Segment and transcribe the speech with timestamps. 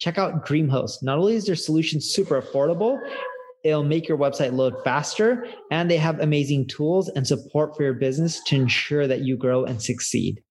[0.00, 1.02] Check out DreamHost.
[1.02, 2.98] Not only is their solution super affordable,
[3.62, 7.92] it'll make your website load faster, and they have amazing tools and support for your
[7.92, 10.42] business to ensure that you grow and succeed.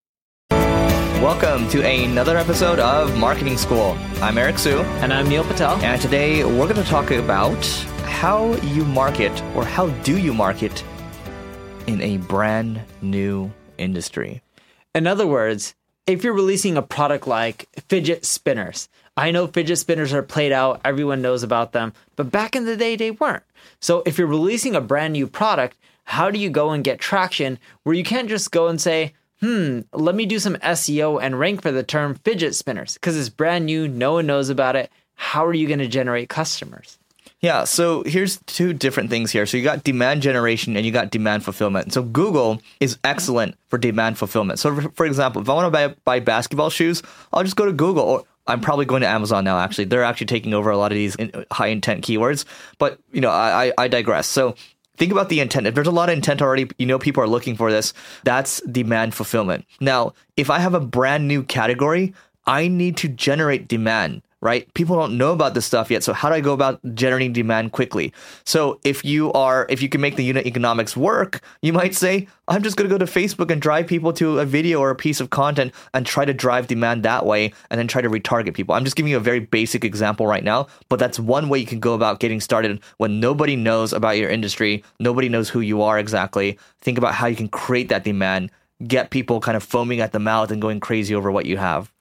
[0.52, 3.98] Welcome to another episode of Marketing School.
[4.22, 4.82] I'm Eric Siu.
[5.02, 5.78] And I'm Neil Patel.
[5.78, 7.66] And today we're going to talk about
[8.04, 10.84] how you market or how do you market
[11.88, 14.44] in a brand new industry.
[14.94, 15.74] In other words,
[16.06, 20.80] if you're releasing a product like fidget spinners, I know fidget spinners are played out,
[20.86, 23.44] everyone knows about them, but back in the day, they weren't.
[23.82, 27.60] So if you're releasing a brand new product, how do you go and get traction
[27.84, 31.62] where you can't just go and say, hmm, let me do some SEO and rank
[31.62, 34.90] for the term fidget spinners because it's brand new, no one knows about it.
[35.16, 36.98] How are you going to generate customers?
[37.42, 39.46] Yeah, so here's two different things here.
[39.46, 41.92] So you got demand generation and you got demand fulfillment.
[41.92, 44.60] So Google is excellent for demand fulfillment.
[44.60, 47.74] So for, example, if I want to buy, buy basketball shoes, I'll just go to
[47.74, 49.60] Google or I'm probably going to Amazon now.
[49.60, 51.16] Actually, they're actually taking over a lot of these
[51.52, 52.46] high intent keywords.
[52.78, 54.28] But you know, I, I digress.
[54.28, 54.56] So
[54.98, 55.68] think about the intent.
[55.68, 57.94] If there's a lot of intent already, you know people are looking for this.
[58.24, 59.66] That's demand fulfillment.
[59.80, 62.14] Now, if I have a brand new category,
[62.46, 64.72] I need to generate demand right?
[64.74, 66.04] People don't know about this stuff yet.
[66.04, 68.14] So how do I go about generating demand quickly?
[68.46, 72.28] So if you are, if you can make the unit economics work, you might say,
[72.48, 74.96] I'm just going to go to Facebook and drive people to a video or a
[74.96, 78.54] piece of content and try to drive demand that way and then try to retarget
[78.54, 78.76] people.
[78.76, 81.66] I'm just giving you a very basic example right now, but that's one way you
[81.66, 84.84] can go about getting started when nobody knows about your industry.
[85.00, 86.58] Nobody knows who you are exactly.
[86.82, 88.52] Think about how you can create that demand,
[88.88, 91.92] get people kind of foaming at the mouth and going crazy over what you have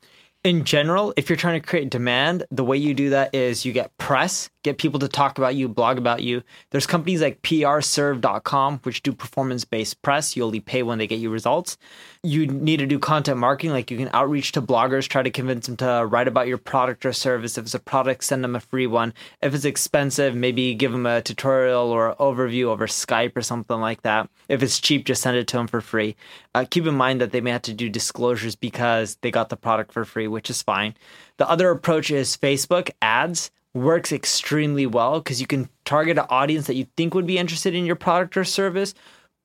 [0.45, 3.73] in general, if you're trying to create demand, the way you do that is you
[3.73, 6.43] get press, get people to talk about you, blog about you.
[6.71, 10.35] There's companies like prserve.com which do performance based press.
[10.35, 11.77] You only pay when they get you results.
[12.23, 15.67] You need to do content marketing, like you can outreach to bloggers, try to convince
[15.67, 17.59] them to write about your product or service.
[17.59, 19.13] If it's a product, send them a free one.
[19.43, 24.01] If it's expensive, maybe give them a tutorial or overview over Skype or something like
[24.05, 24.31] that.
[24.49, 26.17] If it's cheap, just send it to them for free.
[26.55, 29.57] Uh, keep in mind that they may have to do disclosures because they got the
[29.59, 30.95] product for free, which is fine.
[31.37, 36.67] The other approach is Facebook ads works extremely well because you can target an audience
[36.67, 38.95] that you think would be interested in your product or service,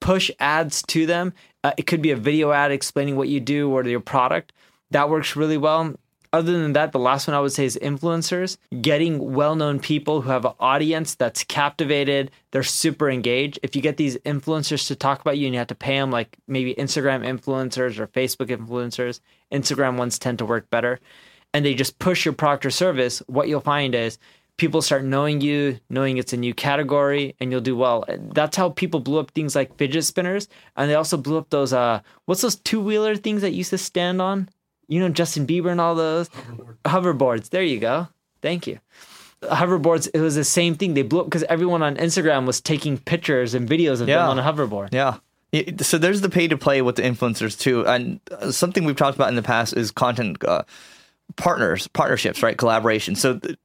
[0.00, 1.32] push ads to them.
[1.62, 4.52] Uh, it could be a video ad explaining what you do or your product.
[4.90, 5.94] That works really well.
[6.32, 8.56] Other than that, the last one I would say is influencers.
[8.80, 13.60] Getting well known people who have an audience that's captivated, they're super engaged.
[13.62, 16.10] If you get these influencers to talk about you and you have to pay them,
[16.10, 19.20] like maybe Instagram influencers or Facebook influencers,
[19.52, 20.98] Instagram ones tend to work better
[21.54, 24.18] and they just push your product or service, what you'll find is
[24.56, 28.04] people start knowing you, knowing it's a new category, and you'll do well.
[28.08, 31.72] That's how people blew up things like fidget spinners, and they also blew up those
[31.72, 34.48] uh, what's those two wheeler things that used to stand on?
[34.88, 36.76] You know, Justin Bieber and all those Hoverboard.
[36.84, 37.50] hoverboards.
[37.50, 38.08] There you go.
[38.42, 38.80] Thank you.
[39.42, 40.08] Hoverboards.
[40.12, 40.94] It was the same thing.
[40.94, 44.18] They blew up because everyone on Instagram was taking pictures and videos of yeah.
[44.18, 44.92] them on a hoverboard.
[44.92, 45.18] Yeah.
[45.80, 49.16] So there's the pay to play with the influencers too, and uh, something we've talked
[49.16, 50.42] about in the past is content.
[50.42, 50.64] Uh,
[51.36, 52.56] partners, partnerships, right?
[52.56, 53.14] Collaboration.
[53.14, 53.56] So th-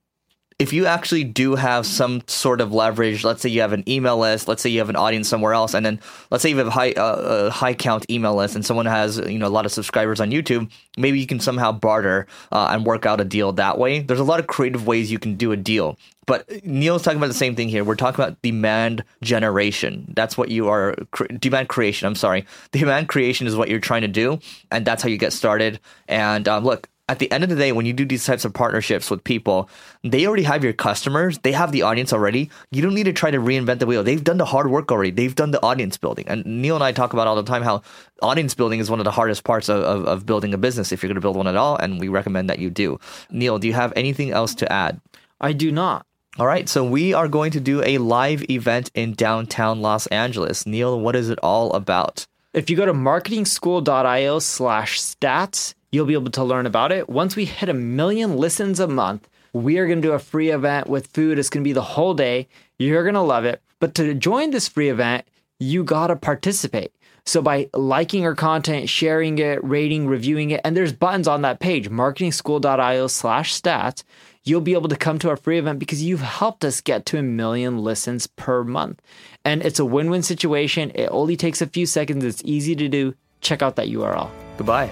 [0.60, 4.18] if you actually do have some sort of leverage, let's say you have an email
[4.18, 6.68] list, let's say you have an audience somewhere else, and then let's say you have
[6.68, 9.66] a high uh, a high count email list, and someone has you know a lot
[9.66, 13.54] of subscribers on YouTube, maybe you can somehow barter uh, and work out a deal
[13.54, 14.00] that way.
[14.02, 15.98] There's a lot of creative ways you can do a deal.
[16.28, 17.84] But Neil's talking about the same thing here.
[17.84, 20.14] We're talking about demand generation.
[20.16, 20.96] That's what you are
[21.40, 22.06] demand creation.
[22.06, 24.40] I'm sorry, demand creation is what you're trying to do,
[24.72, 25.80] and that's how you get started.
[26.10, 28.54] And um, look, at the end of the day, when you do these types of
[28.54, 29.68] partnerships with people,
[30.04, 32.52] they already have your customers, they have the audience already.
[32.70, 34.04] You don't need to try to reinvent the wheel.
[34.04, 35.10] They've done the hard work already.
[35.10, 36.26] They've done the audience building.
[36.28, 37.82] And Neil and I talk about all the time how
[38.22, 41.02] audience building is one of the hardest parts of, of, of building a business if
[41.02, 41.78] you're going to build one at all.
[41.78, 43.00] And we recommend that you do.
[43.32, 45.02] Neil, do you have anything else to add?
[45.42, 46.06] I do not.
[46.38, 50.68] All right, so we are going to do a live event in downtown Los Angeles.
[50.68, 52.28] Neil, what is it all about?
[52.54, 57.10] If you go to marketingschool.io slash stats, You'll be able to learn about it.
[57.10, 60.52] Once we hit a million listens a month, we are going to do a free
[60.52, 61.40] event with food.
[61.40, 62.48] It's going to be the whole day.
[62.78, 63.62] You're going to love it.
[63.80, 65.26] But to join this free event,
[65.60, 66.94] you got to participate.
[67.26, 71.60] So by liking our content, sharing it, rating, reviewing it, and there's buttons on that
[71.60, 74.04] page, marketingschool.io slash stats,
[74.44, 77.18] you'll be able to come to our free event because you've helped us get to
[77.18, 79.02] a million listens per month.
[79.46, 80.92] And it's a win-win situation.
[80.96, 82.24] It only takes a few seconds.
[82.24, 83.16] It's easy to do.
[83.42, 84.30] Check out that URL.
[84.58, 84.92] Goodbye.